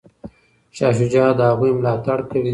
[0.77, 2.49] شاه شجاع د هغوی ملاتړ کوي.